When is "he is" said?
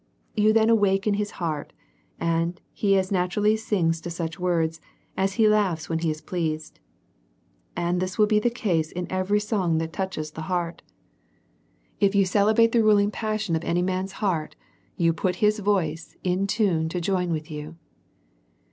5.99-6.21